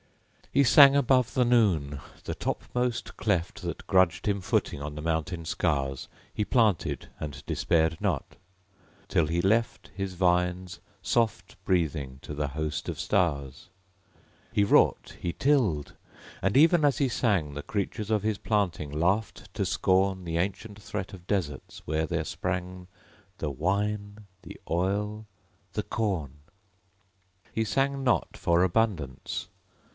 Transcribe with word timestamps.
He 0.51 0.63
sang 0.65 0.95
above 0.97 1.33
the 1.35 1.45
noon. 1.45 2.01
The 2.25 2.33
topmost 2.35 3.15
cleft 3.17 3.61
That 3.61 3.85
grudged 3.87 4.27
him 4.27 4.41
footing 4.41 4.81
on 4.81 4.95
the 4.95 5.01
mountain 5.01 5.45
scars 5.45 6.09
He 6.33 6.43
planted 6.43 7.07
and 7.21 7.45
despaired 7.45 8.01
not; 8.01 8.35
till 9.07 9.27
he 9.27 9.41
left 9.41 9.91
His 9.95 10.15
vines 10.15 10.79
soft 11.03 11.55
breathing 11.65 12.17
to 12.23 12.33
the 12.33 12.49
host 12.49 12.89
of 12.89 12.99
stars. 12.99 13.69
He 14.51 14.63
wrought, 14.65 15.15
he 15.21 15.31
tilled; 15.33 15.93
and 16.41 16.57
even 16.57 16.83
as 16.83 16.97
he 16.97 17.07
sang, 17.07 17.53
The 17.53 17.63
creatures 17.63 18.09
of 18.09 18.23
his 18.23 18.39
planting 18.39 18.91
laughed 18.91 19.53
to 19.53 19.65
scorn 19.65 20.25
The 20.25 20.37
ancient 20.37 20.81
threat 20.81 21.13
of 21.13 21.27
deserts 21.27 21.83
where 21.85 22.07
there 22.07 22.25
sprang 22.25 22.87
The 23.37 23.51
wine, 23.51 24.25
the 24.41 24.59
oil, 24.69 25.27
the 25.73 25.83
corn! 25.83 26.39
He 27.53 27.63
sang 27.63 28.03
not 28.03 28.35
for 28.35 28.63
abundance. 28.63 29.47